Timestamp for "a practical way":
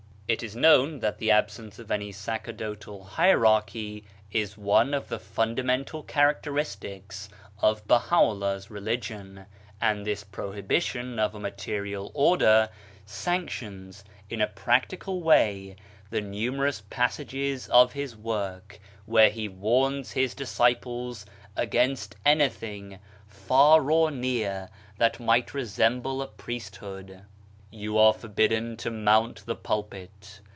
14.39-15.75